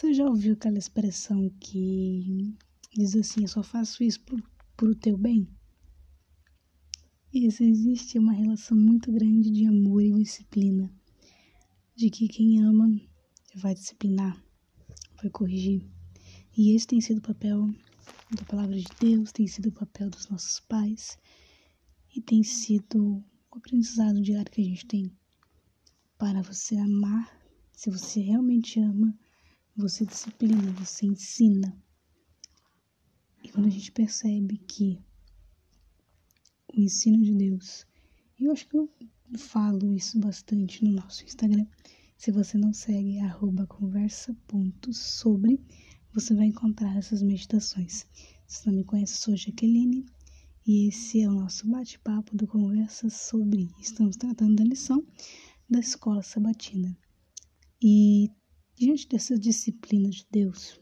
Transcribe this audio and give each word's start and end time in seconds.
Você 0.00 0.14
já 0.14 0.24
ouviu 0.24 0.54
aquela 0.54 0.78
expressão 0.78 1.50
que 1.60 2.56
diz 2.90 3.14
assim: 3.14 3.42
Eu 3.42 3.48
só 3.48 3.62
faço 3.62 4.02
isso 4.02 4.18
por, 4.22 4.88
o 4.88 4.94
teu 4.94 5.18
bem? 5.18 5.46
Isso 7.30 7.62
existe 7.62 8.18
uma 8.18 8.32
relação 8.32 8.74
muito 8.78 9.12
grande 9.12 9.50
de 9.50 9.66
amor 9.66 10.02
e 10.02 10.10
disciplina. 10.14 10.90
De 11.94 12.08
que 12.08 12.28
quem 12.28 12.62
ama 12.64 12.98
vai 13.54 13.74
disciplinar, 13.74 14.42
vai 15.20 15.28
corrigir. 15.28 15.86
E 16.56 16.74
esse 16.74 16.86
tem 16.86 17.02
sido 17.02 17.18
o 17.18 17.28
papel 17.28 17.68
da 18.34 18.42
palavra 18.46 18.76
de 18.76 18.88
Deus, 18.98 19.32
tem 19.32 19.46
sido 19.46 19.68
o 19.68 19.72
papel 19.72 20.08
dos 20.08 20.26
nossos 20.30 20.60
pais 20.60 21.18
e 22.16 22.22
tem 22.22 22.42
sido 22.42 23.22
o 23.50 23.58
aprendizado 23.58 24.22
diário 24.22 24.50
que 24.50 24.62
a 24.62 24.64
gente 24.64 24.86
tem 24.86 25.12
para 26.16 26.40
você 26.40 26.74
amar. 26.78 27.38
Se 27.70 27.90
você 27.90 28.20
realmente 28.20 28.80
ama, 28.80 29.14
você 29.80 30.04
disciplina, 30.04 30.72
você 30.72 31.06
ensina. 31.06 31.76
E 33.42 33.48
quando 33.48 33.66
a 33.66 33.70
gente 33.70 33.90
percebe 33.90 34.58
que 34.58 35.02
o 36.76 36.80
ensino 36.80 37.20
de 37.22 37.34
Deus, 37.34 37.86
eu 38.38 38.52
acho 38.52 38.68
que 38.68 38.76
eu 38.76 38.88
falo 39.38 39.92
isso 39.94 40.18
bastante 40.20 40.84
no 40.84 40.92
nosso 40.92 41.24
Instagram. 41.24 41.66
Se 42.16 42.30
você 42.30 42.58
não 42.58 42.72
segue 42.72 43.18
conversa.sobre, 43.68 45.58
você 46.12 46.34
vai 46.34 46.46
encontrar 46.46 46.96
essas 46.96 47.22
meditações. 47.22 48.06
Se 48.46 48.66
não 48.66 48.74
me 48.74 48.84
conhece, 48.84 49.16
sou 49.16 49.36
Jaqueline 49.36 50.04
e 50.66 50.88
esse 50.88 51.22
é 51.22 51.28
o 51.28 51.32
nosso 51.32 51.66
bate-papo 51.68 52.36
do 52.36 52.46
Conversa 52.46 53.08
sobre. 53.08 53.68
Estamos 53.80 54.16
tratando 54.16 54.56
da 54.56 54.64
lição 54.64 55.04
da 55.68 55.80
escola 55.80 56.22
sabatina. 56.22 56.96
E 57.82 58.30
diante 58.76 59.08
dessa 59.08 59.38
disciplina 59.38 60.08
de 60.08 60.26
Deus, 60.30 60.80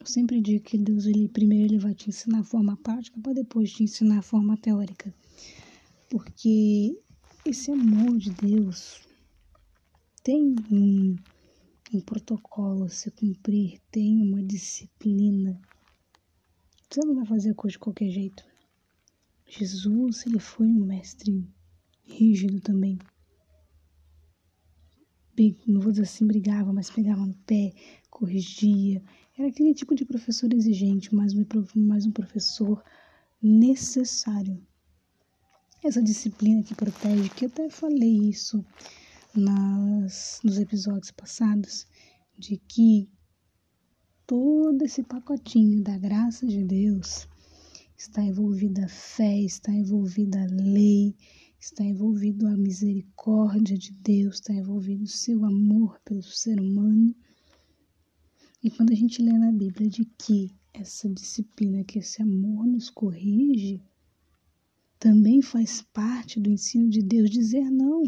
eu 0.00 0.06
sempre 0.06 0.40
digo 0.40 0.64
que 0.64 0.78
Deus, 0.78 1.04
ele 1.04 1.28
primeiro 1.28 1.74
ele 1.74 1.78
vai 1.78 1.94
te 1.94 2.08
ensinar 2.08 2.40
a 2.40 2.44
forma 2.44 2.76
prática 2.76 3.20
para 3.20 3.34
depois 3.34 3.72
te 3.72 3.82
ensinar 3.82 4.18
a 4.18 4.22
forma 4.22 4.56
teórica. 4.56 5.14
Porque 6.08 6.98
esse 7.44 7.70
amor 7.70 8.16
de 8.16 8.30
Deus 8.30 9.00
tem 10.22 10.54
um, 10.70 11.16
um 11.92 12.00
protocolo 12.00 12.84
a 12.84 12.88
se 12.88 13.10
cumprir, 13.10 13.80
tem 13.90 14.22
uma 14.22 14.42
disciplina. 14.42 15.60
Você 16.90 17.00
não 17.06 17.14
vai 17.14 17.26
fazer 17.26 17.50
a 17.50 17.54
coisa 17.54 17.72
de 17.72 17.78
qualquer 17.78 18.10
jeito. 18.10 18.42
Jesus, 19.46 20.24
ele 20.26 20.38
foi 20.38 20.66
um 20.66 20.84
mestre 20.84 21.46
rígido 22.04 22.60
também 22.60 22.98
não 25.66 25.80
vou 25.80 25.90
dizer 25.90 26.02
assim, 26.02 26.26
brigava, 26.26 26.72
mas 26.72 26.90
pegava 26.90 27.24
no 27.24 27.34
pé, 27.46 27.72
corrigia. 28.10 29.02
Era 29.38 29.48
aquele 29.48 29.74
tipo 29.74 29.94
de 29.94 30.04
professor 30.04 30.52
exigente, 30.52 31.14
mas 31.14 31.34
um, 31.34 31.44
mais 31.76 32.04
um 32.04 32.10
professor 32.10 32.82
necessário. 33.42 34.60
Essa 35.82 36.02
disciplina 36.02 36.62
que 36.62 36.74
protege, 36.74 37.30
que 37.30 37.46
eu 37.46 37.48
até 37.48 37.70
falei 37.70 38.28
isso 38.28 38.64
nas, 39.34 40.40
nos 40.44 40.58
episódios 40.58 41.10
passados, 41.10 41.86
de 42.36 42.58
que 42.58 43.08
todo 44.26 44.82
esse 44.84 45.02
pacotinho 45.02 45.82
da 45.82 45.96
graça 45.96 46.46
de 46.46 46.62
Deus 46.62 47.26
está 47.96 48.22
envolvida 48.22 48.84
a 48.84 48.88
fé, 48.88 49.40
está 49.40 49.72
envolvida 49.72 50.42
a 50.42 50.46
lei, 50.46 51.14
está 51.60 51.84
envolvido 51.84 52.46
a 52.46 52.56
misericórdia 52.56 53.76
de 53.76 53.92
Deus, 53.92 54.36
está 54.36 54.54
envolvido 54.54 55.04
o 55.04 55.08
seu 55.08 55.44
amor 55.44 56.00
pelo 56.02 56.22
ser 56.22 56.58
humano. 56.58 57.14
E 58.64 58.70
quando 58.70 58.92
a 58.92 58.96
gente 58.96 59.22
lê 59.22 59.32
na 59.32 59.52
Bíblia 59.52 59.90
de 59.90 60.06
que 60.06 60.56
essa 60.72 61.06
disciplina, 61.10 61.84
que 61.84 61.98
esse 61.98 62.22
amor 62.22 62.66
nos 62.66 62.88
corrige, 62.88 63.82
também 64.98 65.42
faz 65.42 65.82
parte 65.82 66.40
do 66.40 66.48
ensino 66.48 66.88
de 66.88 67.02
Deus 67.02 67.30
dizer 67.30 67.70
não. 67.70 68.04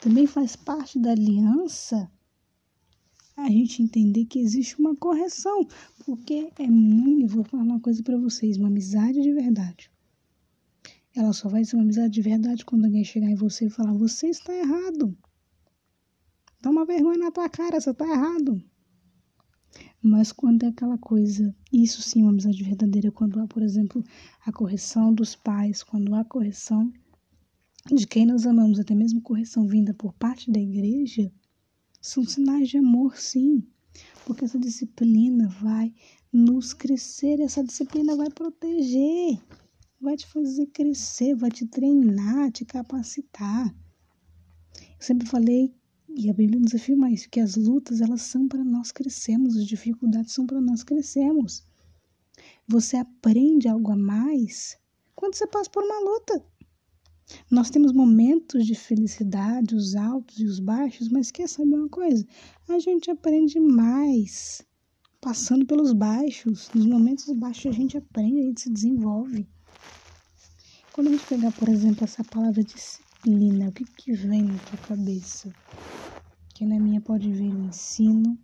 Também 0.00 0.26
faz 0.26 0.56
parte 0.56 0.98
da 0.98 1.10
aliança 1.10 2.10
a 3.36 3.48
gente 3.50 3.82
entender 3.82 4.26
que 4.26 4.38
existe 4.38 4.78
uma 4.78 4.94
correção, 4.96 5.66
porque 6.04 6.50
é 6.58 6.66
muito, 6.66 7.34
vou 7.34 7.44
falar 7.44 7.62
uma 7.62 7.80
coisa 7.80 8.02
para 8.02 8.18
vocês, 8.18 8.56
uma 8.56 8.68
amizade 8.68 9.20
de 9.20 9.32
verdade 9.32 9.90
ela 11.20 11.32
só 11.32 11.48
vai 11.48 11.64
ser 11.64 11.76
uma 11.76 11.82
amizade 11.82 12.12
de 12.12 12.22
verdade 12.22 12.64
quando 12.64 12.86
alguém 12.86 13.04
chegar 13.04 13.28
em 13.28 13.34
você 13.34 13.66
e 13.66 13.70
falar: 13.70 13.92
Você 13.92 14.28
está 14.28 14.54
errado. 14.54 15.16
Dá 16.62 16.70
uma 16.70 16.84
vergonha 16.84 17.18
na 17.18 17.30
tua 17.30 17.48
cara, 17.48 17.80
você 17.80 17.90
está 17.90 18.06
errado. 18.06 18.62
Mas 20.02 20.32
quando 20.32 20.64
é 20.64 20.68
aquela 20.68 20.96
coisa, 20.98 21.54
isso 21.72 22.00
sim 22.02 22.20
é 22.20 22.24
uma 22.24 22.30
amizade 22.30 22.62
verdadeira, 22.62 23.12
quando 23.12 23.38
há, 23.38 23.46
por 23.46 23.62
exemplo, 23.62 24.02
a 24.44 24.52
correção 24.52 25.12
dos 25.12 25.36
pais, 25.36 25.82
quando 25.82 26.14
há 26.14 26.24
correção 26.24 26.90
de 27.86 28.06
quem 28.06 28.26
nós 28.26 28.46
amamos, 28.46 28.78
até 28.78 28.94
mesmo 28.94 29.20
correção 29.20 29.66
vinda 29.66 29.92
por 29.94 30.12
parte 30.14 30.50
da 30.50 30.58
igreja, 30.58 31.30
são 32.00 32.24
sinais 32.24 32.68
de 32.68 32.78
amor, 32.78 33.16
sim. 33.18 33.62
Porque 34.24 34.44
essa 34.44 34.58
disciplina 34.58 35.48
vai 35.48 35.94
nos 36.32 36.72
crescer, 36.72 37.40
essa 37.40 37.62
disciplina 37.62 38.16
vai 38.16 38.30
proteger 38.30 39.38
vai 40.00 40.16
te 40.16 40.26
fazer 40.26 40.66
crescer, 40.66 41.34
vai 41.34 41.50
te 41.50 41.66
treinar, 41.66 42.50
te 42.50 42.64
capacitar. 42.64 43.74
Eu 44.78 45.00
sempre 45.00 45.28
falei, 45.28 45.74
e 46.08 46.30
a 46.30 46.32
Bíblia 46.32 46.58
nos 46.58 46.74
afirma 46.74 47.10
isso, 47.10 47.28
que 47.28 47.38
as 47.38 47.54
lutas 47.54 48.00
elas 48.00 48.22
são 48.22 48.48
para 48.48 48.64
nós 48.64 48.90
crescermos, 48.90 49.56
as 49.56 49.66
dificuldades 49.66 50.32
são 50.32 50.46
para 50.46 50.60
nós 50.60 50.82
crescermos. 50.82 51.64
Você 52.66 52.96
aprende 52.96 53.68
algo 53.68 53.92
a 53.92 53.96
mais 53.96 54.78
quando 55.14 55.34
você 55.34 55.46
passa 55.46 55.68
por 55.68 55.84
uma 55.84 56.00
luta. 56.00 56.44
Nós 57.50 57.70
temos 57.70 57.92
momentos 57.92 58.66
de 58.66 58.74
felicidade, 58.74 59.74
os 59.74 59.94
altos 59.94 60.38
e 60.40 60.44
os 60.44 60.58
baixos, 60.58 61.08
mas 61.08 61.30
quer 61.30 61.48
saber 61.48 61.74
uma 61.74 61.88
coisa? 61.88 62.26
A 62.68 62.78
gente 62.78 63.10
aprende 63.10 63.60
mais 63.60 64.62
passando 65.20 65.66
pelos 65.66 65.92
baixos. 65.92 66.70
Nos 66.74 66.86
momentos 66.86 67.30
baixos 67.36 67.66
a 67.66 67.72
gente 67.72 67.96
aprende, 67.98 68.40
a 68.40 68.44
gente 68.44 68.62
se 68.62 68.70
desenvolve. 68.70 69.46
Quando 70.92 71.06
a 71.06 71.10
gente 71.12 71.26
pegar, 71.26 71.52
por 71.52 71.68
exemplo, 71.68 72.02
essa 72.02 72.24
palavra 72.24 72.64
disciplina, 72.64 73.68
o 73.68 73.72
que, 73.72 73.84
que 73.84 74.12
vem 74.12 74.42
na 74.42 74.58
tua 74.58 74.78
cabeça? 74.88 75.48
Que 76.52 76.66
na 76.66 76.80
minha 76.80 77.00
pode 77.00 77.32
vir 77.32 77.54
o 77.54 77.64
ensino, 77.64 78.36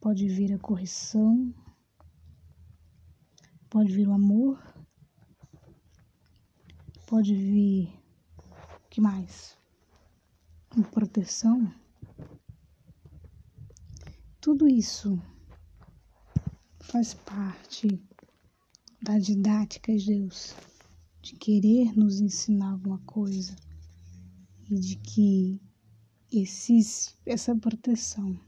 pode 0.00 0.26
vir 0.26 0.52
a 0.52 0.58
correção, 0.58 1.54
pode 3.70 3.94
vir 3.94 4.08
o 4.08 4.12
amor, 4.12 4.60
pode 7.06 7.32
vir. 7.32 7.88
O 8.84 8.88
que 8.90 9.00
mais? 9.00 9.56
A 10.70 10.82
proteção. 10.82 11.72
Tudo 14.40 14.66
isso 14.66 15.16
faz 16.80 17.14
parte 17.14 18.02
da 19.00 19.16
didática 19.18 19.96
de 19.96 20.06
Deus 20.06 20.71
de 21.22 21.36
querer 21.36 21.96
nos 21.96 22.20
ensinar 22.20 22.72
alguma 22.72 22.98
coisa 23.06 23.54
e 24.68 24.74
de 24.74 24.96
que 24.96 25.60
esses, 26.32 27.16
essa 27.24 27.54
proteção. 27.54 28.38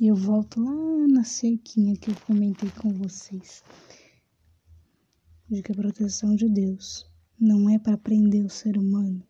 E 0.00 0.06
eu 0.06 0.16
volto 0.16 0.60
lá 0.62 1.06
na 1.08 1.24
cerquinha 1.24 1.96
que 1.96 2.10
eu 2.10 2.16
comentei 2.26 2.70
com 2.70 2.92
vocês, 2.94 3.62
de 5.48 5.62
que 5.62 5.72
a 5.72 5.74
proteção 5.74 6.34
de 6.34 6.48
Deus 6.48 7.06
não 7.38 7.68
é 7.68 7.78
para 7.78 7.98
prender 7.98 8.44
o 8.44 8.50
ser 8.50 8.78
humano, 8.78 9.22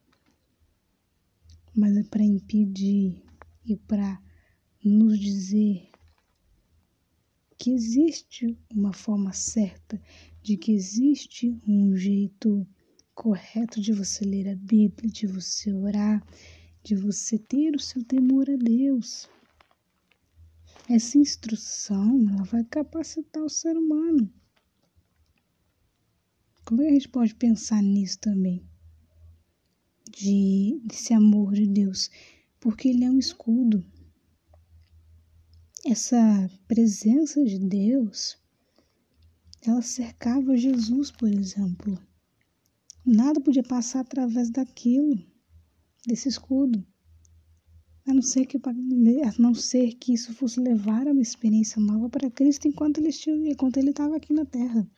mas 1.74 1.96
é 1.96 2.04
para 2.04 2.22
impedir 2.22 3.20
e 3.64 3.76
para 3.76 4.22
nos 4.84 5.18
dizer 5.18 5.90
que 7.58 7.70
existe 7.70 8.56
uma 8.72 8.92
forma 8.92 9.32
certa, 9.32 10.00
de 10.42 10.56
que 10.56 10.72
existe 10.72 11.58
um 11.66 11.96
jeito 11.96 12.66
correto 13.16 13.80
de 13.80 13.94
você 13.94 14.26
ler 14.26 14.46
a 14.46 14.54
Bíblia, 14.54 15.10
de 15.10 15.26
você 15.26 15.72
orar, 15.72 16.22
de 16.84 16.94
você 16.94 17.38
ter 17.38 17.74
o 17.74 17.80
seu 17.80 18.04
temor 18.04 18.48
a 18.50 18.56
Deus. 18.56 19.26
Essa 20.88 21.16
instrução 21.16 22.28
ela 22.28 22.44
vai 22.44 22.62
capacitar 22.62 23.42
o 23.42 23.48
ser 23.48 23.74
humano. 23.74 24.30
Como 26.66 26.82
é 26.82 26.84
que 26.84 26.90
a 26.90 26.94
gente 26.94 27.08
pode 27.08 27.34
pensar 27.34 27.82
nisso 27.82 28.18
também? 28.20 28.62
De, 30.10 30.78
desse 30.84 31.14
amor 31.14 31.54
de 31.54 31.66
Deus, 31.66 32.10
porque 32.60 32.88
ele 32.88 33.04
é 33.04 33.10
um 33.10 33.18
escudo. 33.18 33.84
Essa 35.86 36.50
presença 36.68 37.42
de 37.44 37.58
Deus, 37.58 38.36
ela 39.62 39.80
cercava 39.80 40.56
Jesus, 40.56 41.10
por 41.10 41.32
exemplo. 41.32 41.98
Nada 43.06 43.40
podia 43.40 43.62
passar 43.62 44.00
através 44.00 44.50
daquilo, 44.50 45.16
desse 46.04 46.28
escudo. 46.28 46.84
a 48.04 48.12
não 48.12 48.20
ser 48.20 48.46
que, 48.46 48.56
a 48.56 49.32
não 49.38 49.54
ser 49.54 49.94
que 49.94 50.12
isso 50.12 50.34
fosse 50.34 50.58
levar 50.58 51.06
a 51.06 51.12
uma 51.12 51.22
experiência 51.22 51.80
nova 51.80 52.08
para 52.08 52.28
Cristo 52.30 52.66
enquanto 52.66 52.98
ele 52.98 53.10
enquanto 53.48 53.76
ele 53.76 53.90
estava 53.90 54.16
aqui 54.16 54.32
na 54.32 54.44
Terra. 54.44 54.88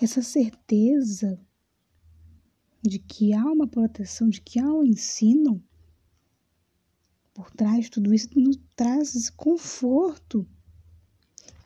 Essa 0.00 0.22
certeza 0.22 1.38
de 2.82 2.98
que 2.98 3.34
há 3.34 3.44
uma 3.44 3.66
proteção, 3.66 4.30
de 4.30 4.40
que 4.40 4.58
há 4.58 4.72
um 4.72 4.84
ensino 4.84 5.62
por 7.34 7.50
trás 7.50 7.84
de 7.84 7.90
tudo 7.90 8.14
isso, 8.14 8.28
nos 8.34 8.58
traz 8.74 9.28
conforto, 9.28 10.46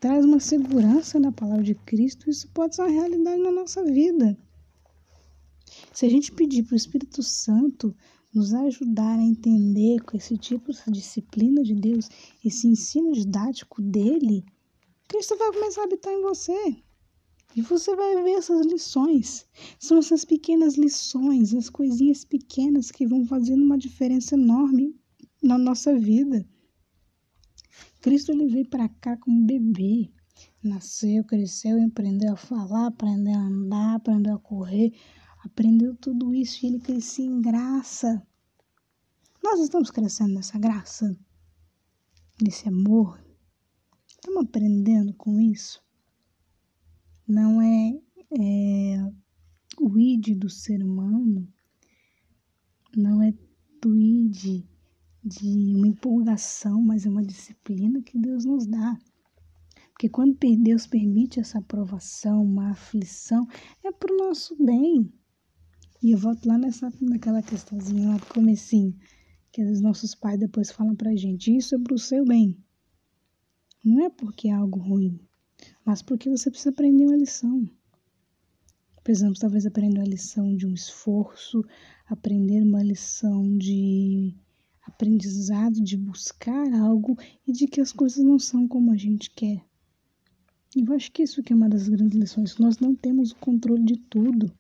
traz 0.01 0.25
uma 0.25 0.41
segurança 0.41 1.21
na 1.21 1.31
palavra 1.31 1.63
de 1.63 1.75
Cristo. 1.77 2.29
Isso 2.29 2.49
pode 2.49 2.75
ser 2.75 2.83
uma 2.83 2.91
realidade 2.91 3.41
na 3.41 3.53
nossa 3.53 3.85
vida. 3.85 4.37
Se 5.93 6.07
a 6.07 6.09
gente 6.09 6.33
pedir 6.33 6.65
para 6.65 6.75
o 6.75 6.77
Espírito 6.77 7.23
Santo 7.23 7.95
nos 8.35 8.53
ajudar 8.55 9.19
a 9.19 9.23
entender 9.23 10.01
com 10.03 10.17
esse 10.17 10.37
tipo 10.37 10.73
de 10.73 10.91
disciplina 10.93 11.63
de 11.63 11.75
Deus, 11.75 12.09
esse 12.45 12.69
ensino 12.69 13.13
didático 13.13 13.81
dele, 13.81 14.45
Cristo 15.07 15.37
vai 15.37 15.53
começar 15.53 15.83
a 15.83 15.85
habitar 15.85 16.13
em 16.13 16.23
você. 16.23 16.77
E 17.57 17.63
você 17.63 17.97
vai 17.97 18.23
ver 18.23 18.33
essas 18.33 18.67
lições. 18.67 19.47
São 19.81 19.99
essas 19.99 20.25
pequenas 20.25 20.77
lições, 20.77 21.55
as 21.55 21.71
coisinhas 21.71 22.25
pequenas 22.25 22.91
que 22.91 23.07
vão 23.07 23.25
fazendo 23.25 23.65
uma 23.65 23.79
diferença 23.79 24.35
enorme 24.35 24.95
na 25.43 25.57
nossa 25.57 25.99
vida. 25.99 26.47
Cristo 28.01 28.33
ele 28.33 28.47
veio 28.49 28.69
para 28.69 28.89
cá 28.89 29.17
como 29.17 29.47
bebê. 29.47 30.11
Nasceu, 30.63 31.25
cresceu, 31.25 31.83
aprendeu 31.85 32.35
a 32.35 32.37
falar, 32.37 32.87
aprendeu 32.89 33.35
a 33.35 33.47
andar, 33.47 33.97
aprendeu 33.97 34.35
a 34.35 34.39
correr, 34.39 34.93
aprendeu 35.49 35.97
tudo 35.97 36.35
isso 36.35 36.65
e 36.65 36.69
ele 36.69 36.79
crescia 36.79 37.25
em 37.25 37.41
graça. 37.41 38.23
Nós 39.43 39.61
estamos 39.61 39.91
crescendo 39.91 40.35
nessa 40.35 40.59
graça, 40.59 41.19
nesse 42.41 42.69
amor. 42.69 43.23
Estamos 44.07 44.45
aprendendo 44.45 45.15
com 45.15 45.41
isso. 45.41 45.83
Não 47.27 47.63
é, 47.63 48.01
é 48.39 49.13
o 49.81 49.99
id 49.99 50.39
do 50.39 50.51
ser 50.51 50.83
humano, 50.83 51.49
não 52.97 53.23
é 53.23 53.33
do 53.81 53.97
id 53.97 54.65
de 55.25 55.75
uma 55.77 55.89
empolgação, 55.89 56.83
mas 56.83 57.07
é 57.07 57.11
uma 57.11 57.25
disciplina 57.25 58.03
que 58.03 58.19
Deus 58.19 58.45
nos 58.45 58.67
dá. 58.67 58.99
Porque 59.91 60.09
quando 60.09 60.39
Deus 60.59 60.87
permite 60.87 61.41
essa 61.41 61.59
aprovação, 61.59 62.45
uma 62.45 62.71
aflição, 62.71 63.47
é 63.85 63.91
para 63.91 64.13
o 64.13 64.17
nosso 64.17 64.57
bem. 64.65 65.13
E 66.03 66.13
eu 66.13 66.19
volto 66.19 66.47
lá 66.47 66.57
nessa, 66.57 66.93
naquela 67.01 67.43
questãozinha 67.43 68.09
lá 68.09 68.17
do 68.17 68.27
comecinho, 68.27 68.97
que 69.51 69.65
os 69.65 69.81
nossos 69.81 70.15
pais 70.15 70.39
depois 70.39 70.71
falam 70.71 70.95
pra 70.95 71.17
gente, 71.17 71.57
isso 71.57 71.75
é 71.75 71.79
pro 71.79 71.99
seu 71.99 72.25
bem. 72.25 72.57
Não 73.85 74.05
é 74.05 74.11
porque 74.11 74.49
é 74.49 74.53
algo 74.53 74.79
ruim, 74.79 75.19
mas 75.85 76.03
porque 76.03 76.31
você 76.31 76.51
precisa 76.51 76.71
aprender 76.71 77.05
uma 77.05 77.17
lição. 77.17 77.69
Precisamos 79.03 79.39
talvez 79.39 79.67
aprender 79.67 79.99
uma 79.99 80.07
lição 80.07 80.55
de 80.57 80.67
um 80.67 80.75
esforço, 80.75 81.65
aprender 82.07 82.63
uma 82.63 82.83
lição 82.83 83.57
de 83.57 84.37
aprendizado, 84.83 85.83
de 85.83 85.97
buscar 85.97 86.73
algo 86.75 87.17
e 87.47 87.53
de 87.53 87.67
que 87.67 87.81
as 87.81 87.93
coisas 87.93 88.25
não 88.25 88.39
são 88.39 88.69
como 88.69 88.93
a 88.93 88.97
gente 88.97 89.31
quer. 89.31 89.65
Eu 90.77 90.93
acho 90.93 91.11
que 91.11 91.23
isso 91.23 91.43
que 91.43 91.53
é 91.53 91.57
uma 91.57 91.69
das 91.69 91.89
grandes 91.89 92.19
lições. 92.19 92.59
Nós 92.59 92.79
não 92.79 92.95
temos 92.95 93.33
o 93.33 93.37
controle 93.37 93.85
de 93.85 93.97
tudo. 93.97 94.53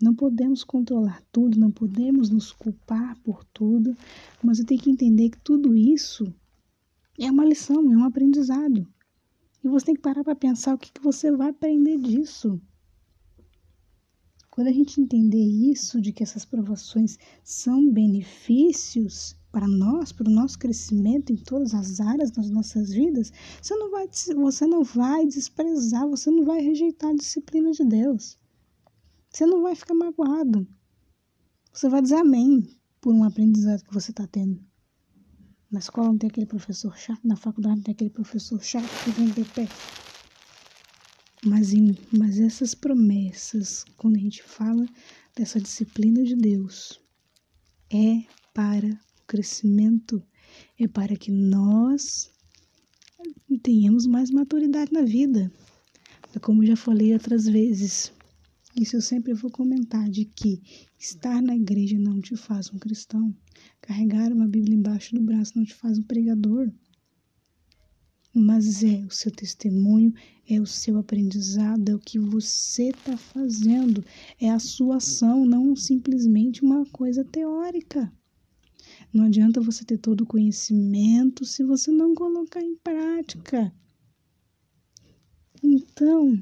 Não 0.00 0.14
podemos 0.14 0.62
controlar 0.62 1.22
tudo, 1.32 1.58
não 1.58 1.70
podemos 1.70 2.28
nos 2.28 2.52
culpar 2.52 3.18
por 3.22 3.42
tudo, 3.44 3.96
mas 4.42 4.58
eu 4.58 4.66
tenho 4.66 4.80
que 4.80 4.90
entender 4.90 5.30
que 5.30 5.40
tudo 5.40 5.74
isso 5.74 6.32
é 7.18 7.30
uma 7.30 7.44
lição, 7.44 7.92
é 7.92 7.96
um 7.96 8.04
aprendizado. 8.04 8.86
E 9.64 9.68
você 9.68 9.86
tem 9.86 9.94
que 9.94 10.02
parar 10.02 10.22
para 10.22 10.36
pensar 10.36 10.74
o 10.74 10.78
que, 10.78 10.92
que 10.92 11.02
você 11.02 11.32
vai 11.32 11.48
aprender 11.48 11.96
disso. 11.98 12.60
Quando 14.50 14.68
a 14.68 14.72
gente 14.72 15.00
entender 15.00 15.44
isso, 15.44 16.00
de 16.00 16.12
que 16.12 16.22
essas 16.22 16.44
provações 16.44 17.18
são 17.42 17.90
benefícios 17.90 19.36
para 19.50 19.66
nós, 19.66 20.12
para 20.12 20.28
o 20.28 20.32
nosso 20.32 20.58
crescimento 20.58 21.32
em 21.32 21.36
todas 21.36 21.74
as 21.74 22.00
áreas 22.00 22.30
das 22.30 22.50
nossas 22.50 22.90
vidas, 22.90 23.32
você 23.62 23.74
não 23.74 23.90
vai, 23.90 24.08
você 24.36 24.66
não 24.66 24.82
vai 24.82 25.26
desprezar, 25.26 26.06
você 26.06 26.30
não 26.30 26.44
vai 26.44 26.60
rejeitar 26.60 27.10
a 27.10 27.16
disciplina 27.16 27.70
de 27.70 27.84
Deus. 27.84 28.38
Você 29.36 29.44
não 29.44 29.60
vai 29.60 29.74
ficar 29.74 29.92
magoado. 29.92 30.66
Você 31.70 31.90
vai 31.90 32.00
dizer 32.00 32.14
amém 32.14 32.74
por 33.02 33.12
um 33.12 33.22
aprendizado 33.22 33.84
que 33.84 33.92
você 33.92 34.10
está 34.10 34.26
tendo. 34.26 34.58
Na 35.70 35.78
escola 35.78 36.08
não 36.08 36.16
tem 36.16 36.30
aquele 36.30 36.46
professor 36.46 36.96
chato, 36.96 37.20
na 37.22 37.36
faculdade 37.36 37.76
não 37.76 37.82
tem 37.82 37.92
aquele 37.92 38.08
professor 38.08 38.64
chato 38.64 38.88
que 39.04 39.10
vem 39.10 39.28
de 39.28 39.44
pé. 39.44 39.68
Mas, 41.44 41.74
em, 41.74 41.94
mas 42.16 42.40
essas 42.40 42.74
promessas, 42.74 43.84
quando 43.98 44.16
a 44.16 44.20
gente 44.20 44.42
fala 44.42 44.88
dessa 45.36 45.60
disciplina 45.60 46.24
de 46.24 46.34
Deus, 46.34 46.98
é 47.92 48.24
para 48.54 48.86
o 48.86 49.26
crescimento, 49.26 50.22
é 50.80 50.88
para 50.88 51.14
que 51.14 51.30
nós 51.30 52.30
tenhamos 53.62 54.06
mais 54.06 54.30
maturidade 54.30 54.94
na 54.94 55.02
vida. 55.02 55.52
Como 56.40 56.64
já 56.64 56.74
falei 56.74 57.12
outras 57.12 57.44
vezes, 57.46 58.15
isso 58.76 58.94
eu 58.96 59.00
sempre 59.00 59.32
vou 59.32 59.50
comentar 59.50 60.08
de 60.10 60.26
que 60.26 60.62
estar 60.98 61.40
na 61.40 61.56
igreja 61.56 61.98
não 61.98 62.20
te 62.20 62.36
faz 62.36 62.70
um 62.70 62.78
cristão. 62.78 63.34
Carregar 63.80 64.30
uma 64.30 64.46
Bíblia 64.46 64.76
embaixo 64.76 65.14
do 65.14 65.22
braço 65.22 65.56
não 65.56 65.64
te 65.64 65.74
faz 65.74 65.98
um 65.98 66.02
pregador. 66.02 66.70
Mas 68.34 68.84
é 68.84 69.02
o 69.06 69.10
seu 69.10 69.32
testemunho, 69.32 70.12
é 70.46 70.60
o 70.60 70.66
seu 70.66 70.98
aprendizado, 70.98 71.88
é 71.88 71.94
o 71.94 71.98
que 71.98 72.18
você 72.18 72.90
está 72.90 73.16
fazendo, 73.16 74.04
é 74.38 74.50
a 74.50 74.58
sua 74.58 74.96
ação, 74.96 75.46
não 75.46 75.74
simplesmente 75.74 76.62
uma 76.62 76.84
coisa 76.84 77.24
teórica. 77.24 78.12
Não 79.10 79.24
adianta 79.24 79.58
você 79.58 79.86
ter 79.86 79.96
todo 79.96 80.20
o 80.20 80.26
conhecimento 80.26 81.46
se 81.46 81.64
você 81.64 81.90
não 81.90 82.14
colocar 82.14 82.60
em 82.60 82.76
prática. 82.76 83.72
Então, 85.62 86.38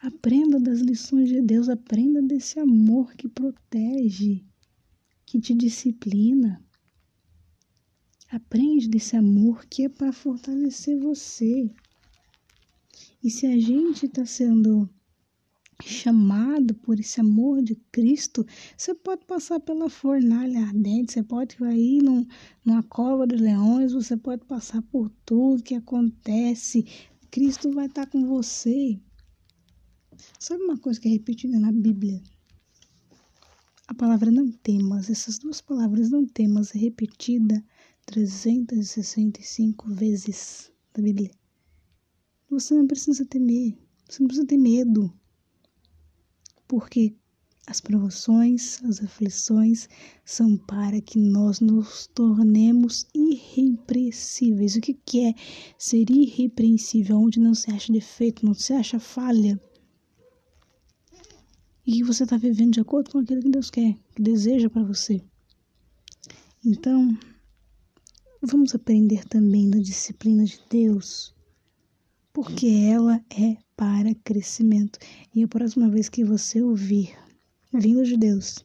Aprenda 0.00 0.60
das 0.60 0.80
lições 0.80 1.28
de 1.28 1.40
Deus, 1.40 1.68
aprenda 1.68 2.20
desse 2.20 2.60
amor 2.60 3.14
que 3.14 3.28
protege, 3.28 4.44
que 5.24 5.40
te 5.40 5.54
disciplina. 5.54 6.62
Aprende 8.30 8.88
desse 8.88 9.16
amor 9.16 9.64
que 9.64 9.84
é 9.84 9.88
para 9.88 10.12
fortalecer 10.12 10.98
você. 10.98 11.70
E 13.24 13.30
se 13.30 13.46
a 13.46 13.58
gente 13.58 14.06
está 14.06 14.26
sendo 14.26 14.88
chamado 15.82 16.74
por 16.74 17.00
esse 17.00 17.20
amor 17.20 17.62
de 17.62 17.74
Cristo, 17.90 18.46
você 18.76 18.94
pode 18.94 19.24
passar 19.24 19.60
pela 19.60 19.88
fornalha 19.88 20.60
ardente, 20.60 21.12
você 21.12 21.22
pode 21.22 21.56
ir 21.74 22.02
num, 22.02 22.26
numa 22.64 22.82
cova 22.82 23.26
dos 23.26 23.40
leões, 23.40 23.92
você 23.92 24.16
pode 24.16 24.44
passar 24.44 24.82
por 24.82 25.10
tudo 25.24 25.62
que 25.62 25.74
acontece. 25.74 26.84
Cristo 27.30 27.70
vai 27.72 27.86
estar 27.86 28.06
tá 28.06 28.10
com 28.12 28.26
você. 28.26 29.00
Sabe 30.38 30.62
uma 30.62 30.78
coisa 30.78 31.00
que 31.00 31.08
é 31.08 31.10
repetida 31.10 31.58
na 31.58 31.70
Bíblia? 31.72 32.22
A 33.88 33.94
palavra 33.94 34.30
não 34.30 34.50
temas, 34.50 35.10
essas 35.10 35.38
duas 35.38 35.60
palavras 35.60 36.10
não 36.10 36.26
temas 36.26 36.74
é 36.74 36.78
repetida 36.78 37.64
365 38.06 39.92
vezes 39.92 40.72
na 40.96 41.02
Bíblia. 41.02 41.30
Você 42.48 42.74
não 42.74 42.86
precisa 42.86 43.24
temer, 43.24 43.76
você 44.08 44.22
não 44.22 44.28
precisa 44.28 44.46
ter 44.46 44.56
medo. 44.56 45.12
Porque 46.66 47.14
as 47.66 47.80
provações, 47.80 48.82
as 48.84 49.02
aflições 49.02 49.88
são 50.24 50.56
para 50.56 51.00
que 51.00 51.18
nós 51.18 51.60
nos 51.60 52.06
tornemos 52.08 53.06
irrepreensíveis. 53.14 54.76
O 54.76 54.80
que 54.80 55.20
é 55.20 55.34
ser 55.78 56.08
irrepreensível? 56.10 57.18
Onde 57.18 57.38
não 57.38 57.54
se 57.54 57.70
acha 57.70 57.92
defeito, 57.92 58.46
não 58.46 58.54
se 58.54 58.72
acha 58.72 58.98
falha 58.98 59.60
e 61.86 62.02
você 62.02 62.24
está 62.24 62.36
vivendo 62.36 62.74
de 62.74 62.80
acordo 62.80 63.10
com 63.10 63.18
aquilo 63.18 63.42
que 63.42 63.50
Deus 63.50 63.70
quer, 63.70 63.96
que 64.14 64.22
deseja 64.22 64.68
para 64.68 64.82
você. 64.82 65.22
Então, 66.64 67.16
vamos 68.42 68.74
aprender 68.74 69.24
também 69.26 69.70
da 69.70 69.78
disciplina 69.78 70.44
de 70.44 70.58
Deus, 70.68 71.32
porque 72.32 72.66
ela 72.66 73.24
é 73.30 73.56
para 73.76 74.14
crescimento. 74.16 74.98
E 75.34 75.44
a 75.44 75.48
próxima 75.48 75.88
vez 75.88 76.08
que 76.08 76.24
você 76.24 76.60
ouvir 76.60 77.14
vindo 77.72 78.04
de 78.04 78.16
Deus, 78.16 78.64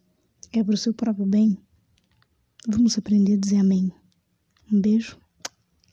é 0.53 0.63
para 0.63 0.73
o 0.73 0.77
seu 0.77 0.93
próprio 0.93 1.25
bem, 1.25 1.57
vamos 2.67 2.97
aprender 2.97 3.33
a 3.33 3.37
dizer 3.37 3.57
amém. 3.57 3.91
Um 4.71 4.81
beijo 4.81 5.17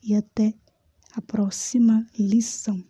e 0.03 0.15
até 0.15 0.55
a 1.15 1.21
próxima 1.21 2.07
lição. 2.19 2.85